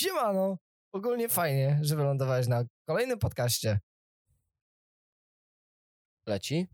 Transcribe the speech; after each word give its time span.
Siemano! 0.00 0.58
Ogólnie 0.92 1.28
fajnie, 1.28 1.78
że 1.82 1.96
wylądowałeś 1.96 2.46
na 2.46 2.64
kolejnym 2.88 3.18
podcaście. 3.18 3.80
Leci? 6.26 6.66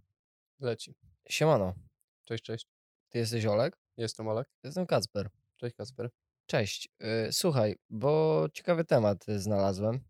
Leci. 0.61 0.95
Siemano. 1.29 1.75
Cześć, 2.25 2.45
cześć. 2.45 2.67
Ty 3.09 3.19
jesteś 3.19 3.47
Olek? 3.47 3.79
Jestem 3.97 4.29
Olek. 4.29 4.49
Jestem 4.65 4.87
Kacper. 4.87 5.29
Cześć 5.57 5.77
Kasper. 5.77 6.11
Cześć. 6.47 6.89
Y, 7.29 7.33
Słuchaj, 7.33 7.77
bo 7.91 8.47
ciekawy 8.54 8.85
temat 8.85 9.29
y, 9.29 9.38
znalazłem. 9.38 10.01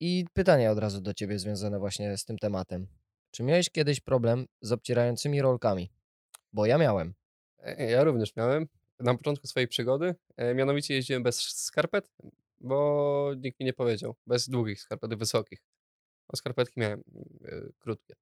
I 0.00 0.24
pytanie 0.32 0.70
od 0.70 0.78
razu 0.78 1.00
do 1.00 1.14
ciebie 1.14 1.38
związane 1.38 1.78
właśnie 1.78 2.16
z 2.18 2.24
tym 2.24 2.38
tematem. 2.38 2.86
Czy 3.30 3.42
miałeś 3.42 3.70
kiedyś 3.70 4.00
problem 4.00 4.46
z 4.60 4.72
obcierającymi 4.72 5.42
rolkami? 5.42 5.92
Bo 6.52 6.66
ja 6.66 6.78
miałem. 6.78 7.14
E, 7.58 7.90
Ja 7.90 8.04
również 8.04 8.36
miałem 8.36 8.66
na 9.00 9.14
początku 9.14 9.46
swojej 9.46 9.68
przygody. 9.68 10.14
e, 10.36 10.54
Mianowicie 10.54 10.94
jeździłem 10.94 11.22
bez 11.22 11.40
skarpet, 11.40 12.10
bo 12.60 13.32
nikt 13.38 13.60
mi 13.60 13.66
nie 13.66 13.72
powiedział. 13.72 14.14
Bez 14.26 14.48
długich 14.48 14.80
skarpet, 14.80 15.14
wysokich. 15.14 15.58
A 16.28 16.36
skarpetki 16.36 16.80
miałem 16.80 17.02
e, 17.44 17.60
krótkie. 17.78 18.14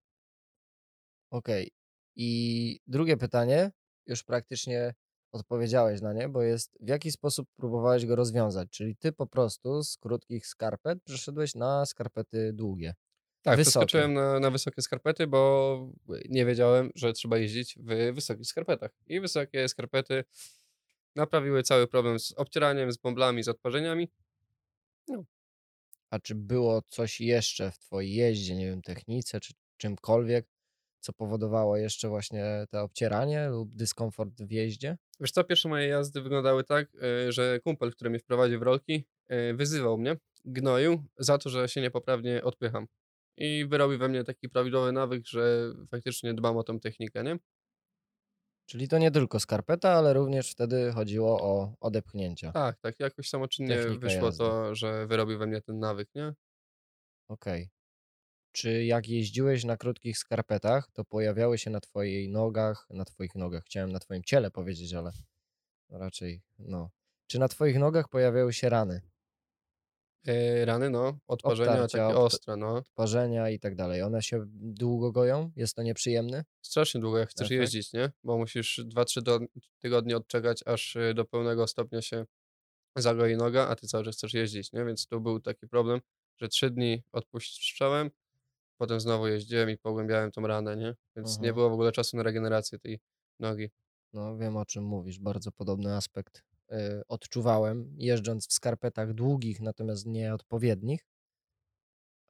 Okej. 1.31 1.71
I 2.17 2.81
drugie 2.87 3.17
pytanie, 3.17 3.71
już 4.07 4.23
praktycznie 4.25 4.95
odpowiedziałeś 5.33 6.01
na 6.01 6.13
nie, 6.13 6.29
bo 6.29 6.43
jest 6.43 6.79
w 6.81 6.89
jaki 6.89 7.11
sposób 7.13 7.49
próbowałeś 7.57 8.07
go 8.07 8.17
rozwiązać? 8.17 8.69
Czyli 8.71 8.97
ty 8.97 9.13
po 9.13 9.27
prostu 9.27 9.83
z 9.83 9.97
krótkich 9.97 10.47
skarpet 10.47 11.03
przeszedłeś 11.05 11.55
na 11.55 11.87
skarpety 11.87 12.53
długie. 12.53 12.95
Tak, 13.43 13.57
Wysokie. 13.57 13.71
przeskoczyłem 13.87 14.15
na, 14.15 14.41
na 14.41 14.51
wysokie 14.51 14.83
skarpety, 14.83 15.27
bo 15.27 15.93
nie 16.29 16.47
wiedziałem, 16.47 16.91
że 16.95 17.13
trzeba 17.13 17.39
jeździć 17.39 17.79
w 17.81 18.15
wysokich 18.15 18.47
skarpetach. 18.47 18.91
I 19.07 19.21
wysokie 19.21 19.69
skarpety 19.69 20.25
naprawiły 21.17 21.63
cały 21.63 21.87
problem 21.87 22.19
z 22.19 22.33
obcieraniem, 22.33 22.93
z 22.93 22.97
bąblami, 22.97 23.43
z 23.43 23.49
odparzeniami. 23.49 24.09
A 26.11 26.19
czy 26.19 26.35
było 26.35 26.83
coś 26.89 27.21
jeszcze 27.21 27.71
w 27.71 27.79
twojej 27.79 28.15
jeździe, 28.15 28.57
nie 28.57 28.67
wiem, 28.67 28.83
technice 28.83 29.41
czy 29.41 29.55
czymkolwiek, 29.77 30.47
co 31.01 31.13
powodowało 31.13 31.77
jeszcze 31.77 32.09
właśnie 32.09 32.67
to 32.71 32.83
obcieranie 32.83 33.49
lub 33.49 33.75
dyskomfort 33.75 34.43
w 34.43 34.51
jeździe? 34.51 34.99
Wiesz 35.21 35.31
co, 35.31 35.45
pierwsze 35.45 35.69
moje 35.69 35.89
jazdy 35.89 36.23
wyglądały 36.23 36.65
tak, 36.65 36.89
e, 37.03 37.33
że 37.33 37.61
kumpel, 37.61 37.93
który 37.93 38.11
mnie 38.11 38.19
wprowadził 38.19 38.59
w 38.59 38.63
rolki, 38.63 39.05
e, 39.29 39.55
wyzywał 39.55 39.99
mnie, 39.99 40.17
gnoił 40.45 41.05
za 41.19 41.39
to, 41.39 41.51
że 41.51 41.69
się 41.69 41.81
niepoprawnie 41.81 42.45
odpycham. 42.45 42.87
I 43.37 43.67
wyrobił 43.69 43.99
we 43.99 44.09
mnie 44.09 44.25
taki 44.25 44.49
prawidłowy 44.49 44.93
nawyk, 44.93 45.27
że 45.27 45.73
faktycznie 45.91 46.35
dbam 46.35 46.57
o 46.57 46.63
tą 46.63 46.81
technikę, 46.81 47.25
nie? 47.25 47.39
Czyli 48.73 48.89
to 48.89 48.99
nie 48.99 49.11
tylko 49.11 49.41
skarpeta, 49.41 49.91
ale 49.91 50.13
również 50.13 50.51
wtedy 50.51 50.93
chodziło 50.93 51.43
o 51.43 51.75
odepchnięcia. 51.81 52.53
Tak, 52.53 52.81
tak, 52.81 53.01
jakoś 53.01 53.29
samoczynnie 53.29 53.77
Technika 53.77 54.07
wyszło 54.07 54.27
jazdy. 54.27 54.39
to, 54.39 54.75
że 54.75 55.07
wyrobił 55.07 55.39
we 55.39 55.47
mnie 55.47 55.61
ten 55.61 55.79
nawyk, 55.79 56.09
nie? 56.15 56.35
Okej. 57.29 57.71
Czy 58.53 58.85
jak 58.85 59.09
jeździłeś 59.09 59.65
na 59.65 59.77
krótkich 59.77 60.19
skarpetach, 60.19 60.91
to 60.93 61.05
pojawiały 61.05 61.59
się 61.59 61.71
na 61.71 61.81
twojej 61.81 62.29
nogach, 62.29 62.87
na 62.91 63.05
twoich 63.05 63.35
nogach, 63.35 63.65
chciałem 63.65 63.93
na 63.93 63.99
twoim 63.99 64.23
ciele 64.25 64.51
powiedzieć, 64.51 64.95
ale 64.95 65.13
raczej 65.91 66.43
no. 66.59 66.91
Czy 67.27 67.39
na 67.39 67.49
twoich 67.49 67.79
nogach 67.79 68.09
pojawiały 68.09 68.53
się 68.53 68.69
rany, 68.69 69.01
rany, 70.65 70.91
no, 70.91 71.19
odparzenia 71.29 71.73
Obtarcia, 71.73 71.99
takie 71.99 72.17
ostre, 72.19 72.57
no. 72.57 72.83
parzenia 72.95 73.51
i 73.51 73.59
tak 73.59 73.75
dalej? 73.77 74.03
One 74.03 74.23
się 74.23 74.45
długo 74.55 75.13
goją? 75.13 75.53
Jest 75.57 75.77
to 75.77 75.83
nieprzyjemne? 75.83 76.45
Strasznie 76.63 77.01
długo 77.01 77.19
jak 77.19 77.31
chcesz 77.31 77.51
jeździć, 77.51 77.93
nie? 77.93 78.13
Bo 78.25 78.39
musisz 78.39 78.81
2-3 78.95 79.23
do, 79.23 79.41
tygodnie 79.79 80.17
odczekać, 80.17 80.63
aż 80.67 80.97
e, 80.97 81.15
do 81.15 81.25
pełnego 81.25 81.67
stopnia 81.67 82.03
się 82.03 82.25
zagoi 82.97 83.37
noga, 83.37 83.69
a 83.69 83.77
ty 83.77 83.87
cały 83.87 84.05
czas 84.05 84.17
chcesz 84.17 84.35
jeździć, 84.35 84.73
nie? 84.73 84.85
Więc 84.85 85.07
to 85.07 85.21
był 85.21 85.41
taki 85.41 85.69
problem, 85.69 86.01
że 86.41 86.49
3 86.49 86.71
dni 86.71 87.03
odpuszczałem, 87.13 88.11
potem 88.81 89.01
znowu 89.01 89.27
jeździłem 89.27 89.71
i 89.71 89.79
pogłębiałem 89.79 90.31
tą 90.33 90.47
ranę, 90.47 90.77
nie? 90.77 90.95
Więc 91.17 91.31
nie 91.39 91.49
Mhm. 91.49 91.55
było 91.55 91.71
w 91.71 91.73
ogóle 91.73 91.93
czasu 91.93 92.17
na 92.17 92.23
regenerację 92.23 92.79
tej 92.79 93.01
nogi. 93.41 93.71
No, 94.13 94.37
wiem 94.37 94.57
o 94.57 94.65
czym 94.65 94.85
mówisz. 94.85 95.19
Bardzo 95.19 95.53
podobny 95.53 95.97
aspekt 95.97 96.43
odczuwałem, 97.09 97.95
jeżdżąc 97.99 98.49
w 98.49 98.53
skarpetach 98.53 99.15
długich, 99.15 99.61
natomiast 99.61 100.07
nieodpowiednich. 100.07 101.07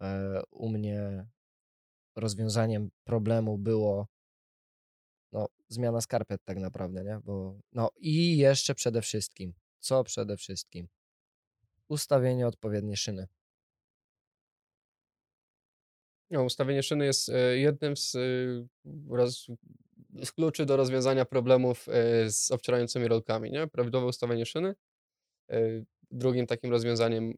E, 0.02 0.42
u 0.50 0.68
mnie 0.68 1.26
rozwiązaniem 2.16 2.90
problemu 3.04 3.58
było 3.58 4.06
no, 5.32 5.46
zmiana 5.68 6.00
skarpet 6.00 6.44
tak 6.44 6.58
naprawdę, 6.58 7.04
nie? 7.04 7.20
Bo, 7.24 7.60
no 7.72 7.90
i 7.96 8.36
jeszcze 8.36 8.74
przede 8.74 9.02
wszystkim, 9.02 9.54
co 9.80 10.04
przede 10.04 10.36
wszystkim? 10.36 10.88
Ustawienie 11.88 12.46
odpowiedniej 12.46 12.96
szyny. 12.96 13.26
No, 16.30 16.44
ustawienie 16.44 16.82
szyny 16.82 17.04
jest 17.04 17.28
e, 17.28 17.58
jednym 17.58 17.96
z, 17.96 18.14
e, 18.14 18.18
roz, 19.10 19.46
z 20.24 20.32
kluczy 20.32 20.66
do 20.66 20.76
rozwiązania 20.76 21.24
problemów 21.24 21.88
e, 21.88 22.30
z 22.30 22.50
obcierającymi 22.50 23.08
rolkami, 23.08 23.50
nie? 23.50 23.66
Prawidłowe 23.66 24.06
ustawienie 24.06 24.46
szyny. 24.46 24.74
E, 25.50 25.84
Drugim 26.10 26.46
takim 26.46 26.70
rozwiązaniem 26.70 27.34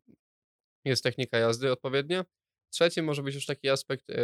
jest 0.85 1.03
technika 1.03 1.39
jazdy 1.39 1.73
odpowiednia. 1.73 2.25
Trzecim 2.71 3.05
może 3.05 3.23
być 3.23 3.35
już 3.35 3.47
taki 3.47 3.69
aspekt 3.69 4.11
e, 4.11 4.17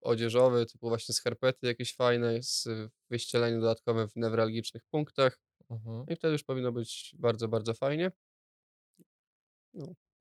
odzieżowy, 0.00 0.66
typu 0.66 0.88
właśnie 0.88 1.14
skarpety 1.14 1.66
jakieś 1.66 1.94
fajne, 1.94 2.42
z 2.42 2.68
wyścieleniem 3.10 3.60
dodatkowym 3.60 4.08
w 4.08 4.16
newralgicznych 4.16 4.84
punktach. 4.84 5.40
Mhm. 5.70 6.06
I 6.08 6.16
wtedy 6.16 6.32
już 6.32 6.44
powinno 6.44 6.72
być 6.72 7.14
bardzo, 7.18 7.48
bardzo 7.48 7.74
fajnie. 7.74 8.10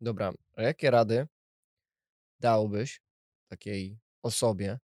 Dobra, 0.01 0.34
a 0.53 0.61
jakie 0.61 0.91
rady 0.91 1.28
dałbyś 2.40 3.01
takiej 3.47 4.00
osobie, 4.22 4.79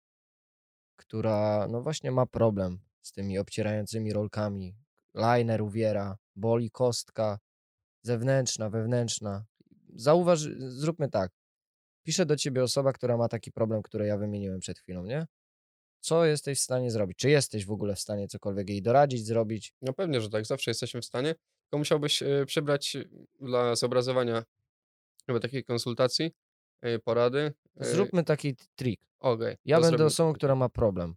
która 1.09 1.69
no 1.70 1.82
właśnie 1.82 2.10
ma 2.10 2.26
problem 2.26 2.78
z 3.03 3.12
tymi 3.12 3.38
obcierającymi 3.38 4.12
rolkami? 4.12 4.76
Liner 5.15 5.62
uwiera, 5.62 6.16
boli 6.37 6.70
kostka, 6.70 7.38
zewnętrzna, 8.03 8.70
wewnętrzna. 8.70 9.44
Zauważ, 9.94 10.41
zróbmy 10.59 11.09
tak. 11.09 11.32
Pisze 12.03 12.26
do 12.26 12.37
ciebie 12.37 12.62
osoba, 12.62 12.92
która 12.92 13.16
ma 13.16 13.28
taki 13.28 13.53
problem, 13.53 13.82
który 13.82 14.06
ja 14.06 14.19
wymieniłem 14.19 14.60
przed 14.60 14.78
chwilą, 14.78 15.04
nie? 15.04 15.26
Co 16.00 16.25
jesteś 16.25 16.59
w 16.59 16.62
stanie 16.62 16.91
zrobić? 16.91 17.19
Czy 17.19 17.31
jesteś 17.31 17.66
w 17.66 17.71
ogóle 17.71 17.94
w 17.94 18.00
stanie 18.00 18.28
cokolwiek 18.28 18.69
jej 18.69 18.82
doradzić, 18.82 19.26
zrobić? 19.26 19.72
No 19.82 19.92
pewnie, 19.92 20.21
że 20.21 20.31
tak, 20.31 20.47
zawsze 20.47 20.71
jesteśmy 20.71 21.00
w 21.00 21.04
stanie. 21.04 21.34
Tylko 21.34 21.78
musiałbyś 21.78 22.22
e, 22.22 22.47
przybrać 22.47 22.97
e, 22.97 23.04
dla 23.41 23.76
zobrazowania 23.76 24.44
chyba 25.26 25.41
takiej 25.41 25.65
konsultacji, 25.65 26.32
e, 26.82 26.98
porady. 26.98 27.53
E, 27.81 27.85
Zróbmy 27.85 28.25
taki 28.25 28.57
trik. 28.77 29.01
Okej. 29.21 29.57
Ja 29.65 29.77
będę 29.77 29.89
zrobimy 29.89 30.07
osobą, 30.07 30.33
która 30.33 30.55
ma 30.55 30.69
problem. 30.69 31.15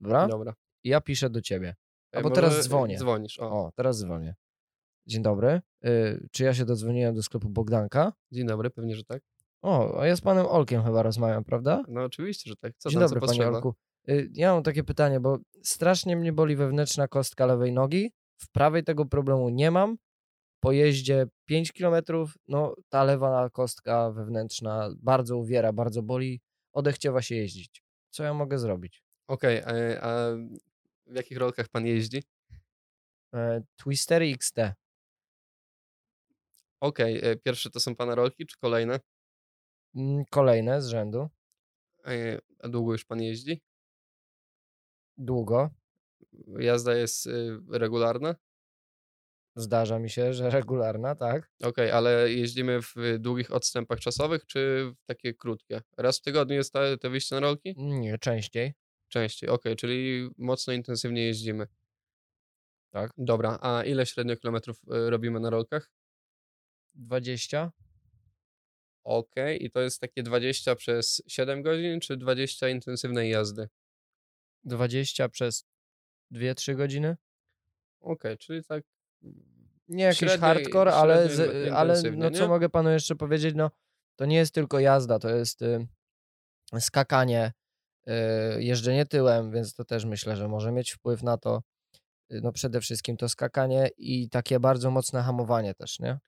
Dobra? 0.00 0.28
Dobra. 0.28 0.54
Ja 0.84 1.00
piszę 1.00 1.30
do 1.30 1.40
ciebie. 1.42 1.76
Albo 2.12 2.30
teraz 2.30 2.50
może, 2.50 2.60
e, 2.60 2.62
dzwonię. 2.62 2.98
Dzwonisz, 2.98 3.38
o. 3.38 3.50
O, 3.50 3.72
teraz 3.76 3.98
dzwonię. 3.98 4.34
Dzień 5.06 5.22
dobry. 5.22 5.60
Y, 5.84 6.28
czy 6.32 6.44
ja 6.44 6.54
się 6.54 6.64
dodzwoniłem 6.64 7.14
do 7.14 7.22
sklepu 7.22 7.48
Bogdanka? 7.48 8.12
Dzień 8.32 8.46
dobry, 8.46 8.70
pewnie, 8.70 8.96
że 8.96 9.04
tak. 9.04 9.22
O, 9.62 10.00
a 10.00 10.06
ja 10.06 10.16
z 10.16 10.20
panem 10.20 10.46
Olkiem 10.46 10.84
chyba 10.84 11.02
rozmawiam, 11.02 11.44
prawda? 11.44 11.84
No 11.88 12.04
oczywiście, 12.04 12.50
że 12.50 12.56
tak. 12.56 12.72
Co 12.78 12.90
Dzień 12.90 13.00
tam, 13.00 13.08
dobry, 13.08 13.20
co 13.20 13.26
panie? 13.26 13.48
Olku. 13.48 13.74
Y, 14.08 14.30
ja 14.34 14.54
mam 14.54 14.62
takie 14.62 14.84
pytanie, 14.84 15.20
bo 15.20 15.38
strasznie 15.62 16.16
mnie 16.16 16.32
boli 16.32 16.56
wewnętrzna 16.56 17.08
kostka 17.08 17.46
lewej 17.46 17.72
nogi. 17.72 18.12
W 18.36 18.50
prawej 18.50 18.84
tego 18.84 19.06
problemu 19.06 19.48
nie 19.48 19.70
mam. 19.70 19.96
Po 20.60 20.72
jeździe 20.72 21.26
5 21.44 21.72
km, 21.72 22.02
no 22.48 22.74
ta 22.88 23.04
lewa 23.04 23.50
kostka 23.50 24.10
wewnętrzna 24.10 24.90
bardzo 24.96 25.36
uwiera, 25.36 25.72
bardzo 25.72 26.02
boli. 26.02 26.40
Odechciewa 26.72 27.22
się 27.22 27.34
jeździć. 27.34 27.82
Co 28.10 28.22
ja 28.24 28.34
mogę 28.34 28.58
zrobić? 28.58 29.02
Okej, 29.28 29.56
e, 29.56 30.00
a 30.02 30.30
w 31.06 31.14
jakich 31.14 31.38
rolkach 31.38 31.68
pan 31.68 31.86
jeździ? 31.86 32.22
E, 33.34 33.62
Twistery 33.76 34.26
XT. 34.26 34.56
Okej, 36.80 37.20
e, 37.30 37.36
pierwsze 37.36 37.70
to 37.70 37.80
są 37.80 37.96
pana 37.96 38.14
rolki, 38.14 38.46
czy 38.46 38.58
kolejne? 38.58 39.00
Mm, 39.94 40.24
Kolejne 40.30 40.82
z 40.82 40.86
rzędu. 40.88 41.28
E, 42.06 42.38
A 42.58 42.68
długo 42.68 42.92
już 42.92 43.04
pan 43.04 43.22
jeździ? 43.22 43.62
Długo. 45.16 45.70
Jazda 46.58 46.94
jest 46.94 47.26
y, 47.26 47.60
regularna? 47.70 48.34
Zdarza 49.56 49.98
mi 49.98 50.10
się, 50.10 50.34
że 50.34 50.50
regularna, 50.50 51.14
tak? 51.14 51.50
Okej, 51.62 51.90
ale 51.90 52.32
jeździmy 52.32 52.82
w 52.82 52.94
długich 53.18 53.52
odstępach 53.52 54.00
czasowych, 54.00 54.46
czy 54.46 54.92
w 55.02 55.04
takie 55.06 55.34
krótkie? 55.34 55.80
Raz 55.96 56.18
w 56.18 56.22
tygodniu 56.22 56.56
jest 56.56 56.72
te, 56.72 56.98
te 56.98 57.10
wyjście 57.10 57.34
na 57.34 57.40
rolki? 57.40 57.74
Nie, 57.76 58.18
częściej. 58.18 58.74
Częściej, 59.08 59.48
okej, 59.48 59.76
czyli 59.76 60.30
mocno 60.38 60.72
intensywnie 60.72 61.26
jeździmy. 61.26 61.66
Tak. 62.90 63.12
Dobra, 63.18 63.58
a 63.62 63.84
ile 63.84 64.06
średnio 64.06 64.36
kilometrów 64.36 64.76
y, 64.76 65.10
robimy 65.10 65.40
na 65.40 65.50
rolkach? 65.50 65.90
20? 66.94 67.72
Okej, 69.04 69.64
i 69.64 69.70
to 69.70 69.80
jest 69.80 70.00
takie 70.00 70.22
20 70.22 70.74
przez 70.74 71.22
7 71.26 71.62
godzin, 71.62 72.00
czy 72.00 72.16
20 72.16 72.68
intensywnej 72.68 73.30
jazdy? 73.30 73.68
20 74.64 75.28
przez 75.28 75.66
2-3 76.32 76.76
godziny? 76.76 77.16
Okej, 78.00 78.38
czyli 78.38 78.64
tak 78.64 78.84
Nie 79.88 80.04
jakiś 80.04 80.18
Średnio 80.18 80.36
i- 80.36 80.40
hardcore, 80.40 80.94
ale, 80.94 81.28
średnio 81.30 81.70
z, 81.70 81.72
ale 81.72 82.02
no 82.16 82.30
co 82.30 82.42
nie? 82.42 82.48
mogę 82.48 82.68
panu 82.68 82.90
jeszcze 82.90 83.16
powiedzieć, 83.16 83.54
no 83.54 83.70
to 84.16 84.24
nie 84.26 84.36
jest 84.36 84.54
tylko 84.54 84.78
jazda, 84.80 85.18
to 85.18 85.28
jest 85.30 85.62
y, 85.62 85.86
skakanie, 86.80 87.52
y, 88.08 88.12
jeżdżenie 88.62 89.06
tyłem, 89.06 89.50
więc 89.50 89.74
to 89.74 89.84
też 89.84 90.04
myślę, 90.04 90.36
że 90.36 90.48
może 90.48 90.72
mieć 90.72 90.90
wpływ 90.92 91.22
na 91.22 91.38
to. 91.38 91.62
Y, 92.32 92.40
No 92.42 92.52
przede 92.52 92.80
wszystkim 92.80 93.16
to 93.16 93.28
skakanie 93.28 93.90
i 93.96 94.28
takie 94.28 94.60
bardzo 94.60 94.90
mocne 94.90 95.22
hamowanie 95.22 95.74
też, 95.74 96.00
nie? 96.00 96.18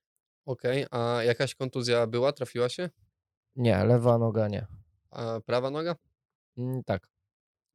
Okej, 0.47 0.87
a 0.91 1.23
jakaś 1.23 1.55
kontuzja 1.55 2.07
była, 2.07 2.33
trafiła 2.33 2.69
się? 2.69 2.91
Nie, 3.57 3.85
lewa 3.85 4.19
noga 4.19 4.49
nie. 4.49 4.67
A 5.11 5.41
prawa 5.47 5.71
noga? 5.71 5.97
Mm, 6.59 6.85
tak, 6.85 7.09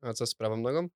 A 0.01 0.13
co 0.13 0.25
z 0.27 0.35
prawą 0.35 0.57
nogą? 0.57 0.87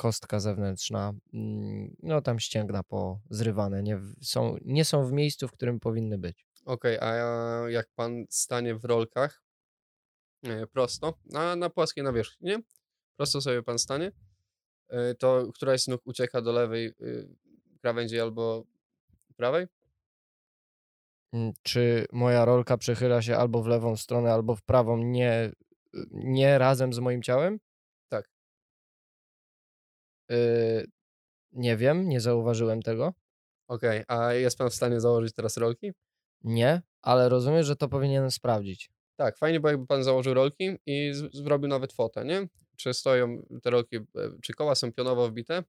Kostka 0.00 0.40
zewnętrzna, 0.40 1.12
mm, 1.34 1.96
no 2.02 2.22
tam 2.22 2.38
ścięgna 2.40 2.82
pozrywane, 2.82 3.82
nie, 3.82 4.00
są, 4.22 4.56
nie 4.64 4.84
są 4.84 5.06
w 5.06 5.12
miejscu, 5.12 5.48
w 5.48 5.52
którym 5.52 5.80
powinny 5.80 6.18
być. 6.18 6.46
Okej, 6.64 6.98
a 7.00 7.14
jak 7.68 7.88
pan 7.94 8.24
stanie 8.30 8.74
w 8.74 8.84
rolkach 8.84 9.42
e, 10.42 10.66
prosto, 10.66 11.14
na, 11.26 11.56
na 11.56 11.70
płaskiej 11.70 12.04
nawierzchni, 12.04 12.48
nie? 12.48 12.58
Prosto 13.16 13.40
sobie 13.40 13.62
pan 13.62 13.78
stanie, 13.78 14.12
e, 14.88 15.14
to 15.14 15.50
któraś 15.54 15.82
z 15.82 15.88
nóg 15.88 16.00
ucieka 16.04 16.42
do 16.42 16.52
lewej 16.52 16.86
y, 17.00 17.28
krawędzi 17.80 18.20
albo 18.20 18.64
prawej? 19.36 19.66
Mm, 21.32 21.52
Czy 21.62 22.06
moja 22.12 22.44
rolka 22.44 22.76
przechyla 22.76 23.22
się 23.22 23.36
albo 23.36 23.62
w 23.62 23.66
lewą 23.66 23.96
stronę, 23.96 24.32
albo 24.32 24.56
w 24.56 24.62
prawą, 24.62 24.96
nie, 24.96 25.52
nie 26.12 26.58
razem 26.58 26.92
z 26.92 26.98
moim 26.98 27.22
ciałem? 27.22 27.58
Y, 30.30 30.86
nie 31.52 31.76
wiem, 31.76 32.08
nie 32.08 32.20
zauważyłem 32.20 32.82
tego. 32.82 33.14
Okej, 33.68 34.04
a 34.08 34.32
jest 34.32 34.58
pan 34.58 34.70
w 34.70 34.74
stanie 34.74 35.00
założyć 35.00 35.34
teraz 35.34 35.56
rolki? 35.56 35.92
Nie, 36.44 36.82
ale 37.02 37.28
rozumiem, 37.28 37.62
że 37.62 37.76
to 37.76 37.88
powinienem 37.88 38.30
sprawdzić. 38.30 38.90
Tak, 39.16 39.38
fajnie, 39.38 39.60
bo 39.60 39.68
jakby 39.68 39.86
pan 39.86 40.04
założył 40.04 40.34
rolki 40.34 40.70
i 40.86 41.10
z- 41.14 41.34
zrobił 41.36 41.68
nawet 41.68 41.92
fotę, 41.92 42.24
nie? 42.24 42.48
Czy 42.76 42.94
stoją 42.94 43.42
te 43.62 43.70
rolki, 43.70 43.96
e, 43.96 44.00
czy 44.42 44.52
koła 44.54 44.74
są 44.74 44.92
pionowo 44.92 45.28
wbite, 45.28 45.64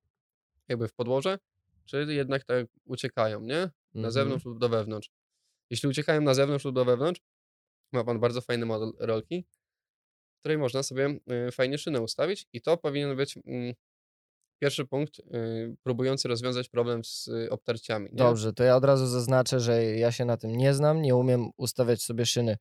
jakby 0.68 0.88
w 0.88 0.94
podłoże, 0.94 1.40
czy 1.86 2.06
jednak 2.10 2.44
tak 2.44 2.68
uciekają, 2.86 3.42
nie? 3.42 3.56
Na 3.56 3.70
Mhm. 3.96 4.12
zewnątrz 4.12 4.46
lub 4.46 4.60
do 4.60 4.70
wewnątrz. 4.70 5.12
Jeśli 5.70 5.90
uciekają 5.90 6.22
na 6.22 6.34
zewnątrz 6.34 6.66
lub 6.66 6.76
do 6.76 6.86
wewnątrz, 6.86 7.22
ma 7.92 8.04
pan 8.04 8.20
bardzo 8.20 8.42
fajny 8.42 8.66
model 8.66 8.92
rolki, 9.00 9.46
w 10.36 10.40
której 10.40 10.58
można 10.58 10.84
sobie 10.84 11.20
y, 11.48 11.52
fajnie 11.52 11.78
szynę 11.78 12.02
ustawić 12.02 12.48
i 12.54 12.62
to 12.62 12.78
powinien 12.78 13.16
być 13.16 13.38
mm, 13.38 13.74
pierwszy 14.62 14.86
punkt 14.86 15.20
y, 15.20 15.24
próbujący 15.84 16.28
rozwiązać 16.28 16.70
problem 16.70 17.04
z 17.04 17.28
y, 17.28 17.50
obtarciami. 17.50 18.06
Nie? 18.06 18.18
Dobrze, 18.18 18.54
to 18.54 18.64
ja 18.64 18.76
od 18.76 18.86
razu 18.86 19.08
zaznaczę, 19.08 19.60
że 19.60 19.86
ja 19.86 20.12
się 20.12 20.26
na 20.26 20.38
tym 20.38 20.56
nie 20.56 20.74
znam, 20.74 21.02
nie 21.02 21.16
umiem 21.16 21.50
ustawiać 21.58 22.04
sobie 22.04 22.26
szyny. 22.26 22.58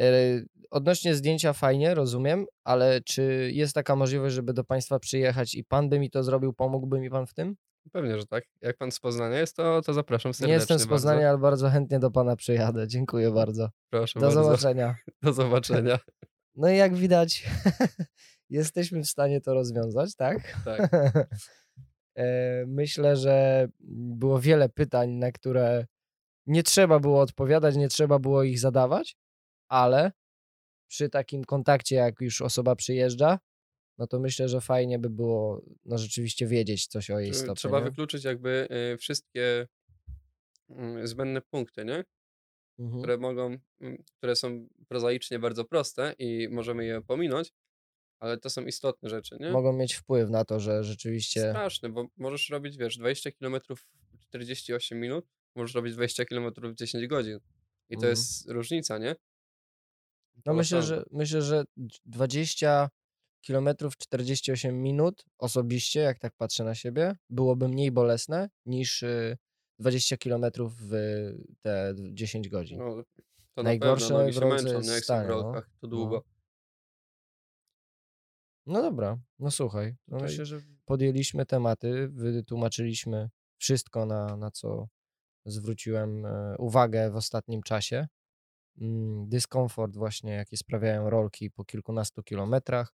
Y, 0.00 0.46
Odnośnie 0.70 1.14
zdjęcia 1.14 1.52
fajnie, 1.52 1.94
rozumiem, 1.94 2.46
ale 2.64 3.00
czy 3.00 3.50
jest 3.54 3.74
taka 3.74 3.96
możliwość, 3.96 4.34
żeby 4.34 4.52
do 4.52 4.64
Państwa 4.64 4.98
przyjechać 4.98 5.54
i 5.54 5.64
Pan 5.64 5.88
by 5.88 5.98
mi 5.98 6.10
to 6.10 6.22
zrobił, 6.22 6.52
pomógłby 6.52 7.00
mi 7.00 7.10
Pan 7.10 7.26
w 7.26 7.34
tym? 7.34 7.56
Pewnie, 7.92 8.18
że 8.18 8.26
tak. 8.26 8.44
Jak 8.60 8.76
pan 8.76 8.90
z 8.90 9.00
Poznania 9.00 9.38
jest, 9.38 9.56
to, 9.56 9.82
to 9.82 9.92
zapraszam 9.92 10.34
serdecznie 10.34 10.48
Nie 10.48 10.54
jestem 10.54 10.78
z 10.78 10.80
bardzo. 10.80 10.94
Poznania, 10.94 11.28
ale 11.28 11.38
bardzo 11.38 11.70
chętnie 11.70 11.98
do 11.98 12.10
Pana 12.10 12.36
przyjadę. 12.36 12.88
Dziękuję 12.88 13.30
bardzo. 13.30 13.68
Proszę 13.90 14.20
Do 14.20 14.26
bardzo. 14.26 14.44
zobaczenia. 14.44 14.96
Do 15.22 15.32
zobaczenia. 15.32 15.98
No 16.56 16.70
i 16.70 16.76
jak 16.76 16.94
widać, 16.94 17.46
jesteśmy 18.52 19.02
w 19.02 19.08
stanie 19.08 19.40
to 19.40 19.54
rozwiązać, 19.54 20.14
tak? 20.14 20.62
Tak. 20.64 20.90
E, 22.16 22.64
Myślę, 22.66 23.16
że 23.16 23.68
było 23.80 24.40
wiele 24.40 24.68
pytań, 24.68 25.10
na 25.10 25.32
które 25.32 25.86
nie 26.46 26.62
trzeba 26.62 26.98
było 26.98 27.20
odpowiadać, 27.20 27.76
nie 27.76 27.88
trzeba 27.88 28.18
było 28.18 28.42
ich 28.42 28.60
zadawać, 28.60 29.16
ale 29.68 30.12
przy 30.90 31.08
takim 31.08 31.44
kontakcie, 31.44 31.96
jak 31.96 32.20
już 32.20 32.42
osoba 32.42 32.76
przyjeżdża, 32.76 33.38
no 33.98 34.06
to 34.06 34.20
myślę, 34.20 34.48
że 34.48 34.60
fajnie 34.60 34.98
by 34.98 35.10
było 35.10 35.62
no 35.84 35.98
rzeczywiście 35.98 36.46
wiedzieć 36.46 36.86
coś 36.86 37.10
o 37.10 37.18
jej 37.18 37.34
stopie. 37.34 37.54
Trzeba 37.54 37.78
nie? 37.78 37.84
wykluczyć 37.84 38.24
jakby 38.24 38.68
y, 38.94 38.98
wszystkie 38.98 39.68
mm, 40.70 41.06
zbędne 41.06 41.42
punkty, 41.42 41.84
nie? 41.84 42.04
Mhm. 42.78 43.02
które 43.02 43.18
mogą, 43.18 43.56
mm, 43.80 44.02
które 44.18 44.36
są 44.36 44.68
prozaicznie 44.88 45.38
bardzo 45.38 45.64
proste 45.64 46.14
i 46.18 46.48
możemy 46.50 46.84
je 46.84 47.02
pominąć, 47.02 47.52
ale 48.22 48.38
to 48.38 48.50
są 48.50 48.64
istotne 48.64 49.08
rzeczy, 49.08 49.36
nie? 49.40 49.50
Mogą 49.50 49.72
mieć 49.72 49.94
wpływ 49.94 50.30
na 50.30 50.44
to, 50.44 50.60
że 50.60 50.84
rzeczywiście. 50.84 51.40
Straszne, 51.50 51.88
bo 51.88 52.06
możesz 52.16 52.50
robić, 52.50 52.76
wiesz, 52.76 52.98
20 52.98 53.30
km 53.32 53.56
w 53.76 54.20
48 54.20 55.00
minut, 55.00 55.26
możesz 55.54 55.74
robić 55.74 55.94
20 55.94 56.24
km 56.24 56.52
w 56.62 56.74
10 56.74 57.06
godzin. 57.06 57.38
I 57.88 57.94
to 57.94 58.06
Mhm. 58.06 58.10
jest 58.10 58.50
różnica, 58.50 58.98
nie? 58.98 59.16
No 60.46 60.54
myślę, 60.54 60.82
że 60.82 61.04
myślę, 61.10 61.42
że 61.42 61.64
20 62.04 62.88
kilometrów 63.40 63.96
48 63.96 64.82
minut 64.82 65.24
osobiście, 65.38 66.00
jak 66.00 66.18
tak 66.18 66.32
patrzę 66.36 66.64
na 66.64 66.74
siebie, 66.74 67.16
byłoby 67.30 67.68
mniej 67.68 67.90
bolesne 67.90 68.48
niż 68.66 69.02
y, 69.02 69.38
20 69.78 70.16
kilometrów 70.16 70.74
w 70.76 70.92
te 71.62 71.94
10 72.12 72.48
godzin. 72.48 72.78
No, 72.78 73.02
to 73.54 73.62
Najgorsze 73.62 74.04
na 74.04 74.08
pewno 74.08 74.18
nogi 74.18 74.32
w 74.32 74.62
się 74.62 74.72
męczą? 74.72 74.92
Jak 74.92 75.04
są 75.04 75.24
w 75.24 75.28
no. 75.28 75.28
rolkach, 75.28 75.70
to 75.80 75.86
długo. 75.86 76.16
No 76.16 76.41
dobra, 78.66 79.18
no 79.38 79.50
słuchaj, 79.50 79.96
no 80.08 80.18
myślę, 80.18 80.46
że 80.46 80.60
podjęliśmy 80.84 81.46
tematy, 81.46 82.08
wytłumaczyliśmy 82.08 83.30
wszystko, 83.58 84.06
na, 84.06 84.36
na 84.36 84.50
co 84.50 84.88
zwróciłem 85.44 86.26
e, 86.26 86.56
uwagę 86.58 87.10
w 87.10 87.16
ostatnim 87.16 87.62
czasie. 87.62 88.06
Mm, 88.80 89.28
Dyskomfort 89.28 89.96
właśnie, 89.96 90.32
jaki 90.32 90.56
sprawiają 90.56 91.10
rolki 91.10 91.50
po 91.50 91.64
kilkunastu 91.64 92.22
kilometrach. 92.22 92.94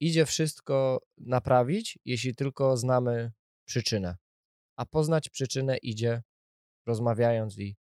Idzie 0.00 0.26
wszystko 0.26 1.00
naprawić, 1.18 1.98
jeśli 2.04 2.34
tylko 2.34 2.76
znamy 2.76 3.32
przyczynę. 3.64 4.16
A 4.76 4.86
poznać 4.86 5.28
przyczynę 5.28 5.76
idzie 5.76 6.22
rozmawiając 6.86 7.58
i 7.58 7.76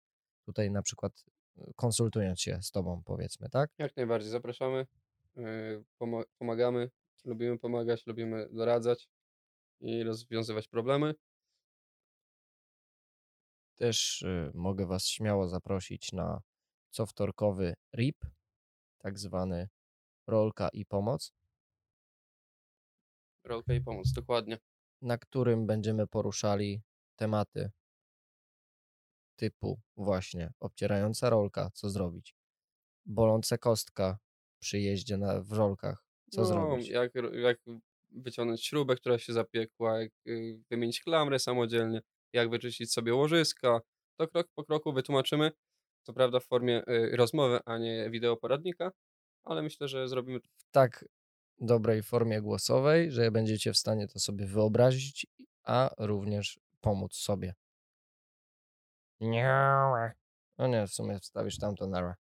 tutaj 0.46 0.70
na 0.70 0.82
przykład 0.82 1.24
e, 1.56 1.72
konsultując 1.76 2.40
się 2.40 2.58
z 2.62 2.70
tobą, 2.70 3.02
powiedzmy, 3.04 3.48
tak? 3.48 3.70
Jak 3.78 3.96
najbardziej 3.96 4.30
zapraszamy, 4.30 4.86
pomagamy, 6.38 6.90
lubimy 7.24 7.58
pomagać, 7.58 8.06
lubimy 8.06 8.48
doradzać 8.50 9.08
i 9.80 10.02
rozwiązywać 10.02 10.68
problemy. 10.68 11.14
Też 13.76 14.22
y, 14.22 14.50
mogę 14.54 14.86
Was 14.86 15.06
śmiało 15.06 15.48
zaprosić 15.48 16.12
na 16.12 16.40
cowtorkowy 16.90 17.74
RIP, 17.96 18.26
tak 18.98 19.18
zwany 19.18 19.68
rolka 20.26 20.68
i 20.72 20.86
pomoc, 20.86 21.32
Rolka 23.44 23.74
i 23.74 23.80
pomoc, 23.80 24.12
dokładnie. 24.12 24.58
na 25.02 25.18
którym 25.18 25.66
będziemy 25.66 26.06
poruszali 26.06 26.82
tematy 27.16 27.70
typu 29.36 29.80
właśnie 29.96 30.52
obcierająca 30.60 31.30
rolka, 31.30 31.70
co 31.74 31.90
zrobić, 31.90 32.34
bolące 33.06 33.58
kostka 33.58 34.18
przy 34.62 34.80
jeździe 34.80 35.16
na, 35.16 35.40
w 35.40 35.52
rolkach, 35.52 36.04
co 36.30 36.40
no, 36.40 36.46
zrobić. 36.46 36.88
Jak, 36.88 37.12
jak 37.32 37.58
wyciągnąć 38.10 38.66
śrubę, 38.66 38.96
która 38.96 39.18
się 39.18 39.32
zapiekła, 39.32 40.00
jak 40.00 40.12
y, 40.26 40.60
wymienić 40.70 41.00
klamrę 41.00 41.38
samodzielnie, 41.38 42.02
jak 42.32 42.50
wyczyścić 42.50 42.92
sobie 42.92 43.14
łożyska. 43.14 43.80
To 44.16 44.28
krok 44.28 44.48
po 44.54 44.64
kroku 44.64 44.92
wytłumaczymy. 44.92 45.52
Co 46.02 46.12
prawda 46.12 46.40
w 46.40 46.44
formie 46.44 46.82
y, 46.88 47.16
rozmowy, 47.16 47.60
a 47.64 47.78
nie 47.78 48.10
wideo 48.10 48.36
poradnika, 48.36 48.92
ale 49.44 49.62
myślę, 49.62 49.88
że 49.88 50.08
zrobimy 50.08 50.40
to 50.40 50.48
W 50.56 50.70
tak 50.70 51.04
dobrej 51.60 52.02
formie 52.02 52.40
głosowej, 52.40 53.10
że 53.10 53.30
będziecie 53.30 53.72
w 53.72 53.76
stanie 53.76 54.08
to 54.08 54.18
sobie 54.18 54.46
wyobrazić, 54.46 55.26
a 55.64 55.90
również 55.98 56.60
pomóc 56.80 57.14
sobie. 57.14 57.54
Nie. 59.20 59.54
No 60.58 60.66
nie, 60.66 60.86
w 60.86 60.92
sumie 60.92 61.18
wstawisz 61.18 61.58
tamto 61.58 61.86
nara. 61.86 62.14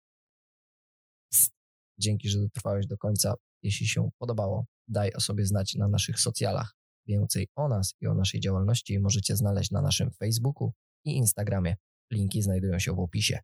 Dzięki, 2.00 2.28
że 2.28 2.38
dotrwałeś 2.38 2.87
do 2.87 2.99
końca. 2.99 3.35
Jeśli 3.62 3.87
się 3.87 4.11
podobało, 4.19 4.66
daj 4.88 5.12
o 5.12 5.21
sobie 5.21 5.47
znać 5.47 5.75
na 5.75 5.88
naszych 5.88 6.21
socjalach. 6.21 6.75
Więcej 7.07 7.49
o 7.57 7.69
nas 7.69 7.95
i 8.00 8.07
o 8.07 8.14
naszej 8.14 8.40
działalności 8.40 9.00
możecie 9.00 9.37
znaleźć 9.37 9.71
na 9.71 9.83
naszym 9.83 10.11
Facebooku 10.11 10.73
i 11.04 11.16
Instagramie. 11.16 11.76
Linki 12.12 12.42
znajdują 12.42 12.78
się 12.78 12.92
w 12.92 12.99
opisie. 12.99 13.38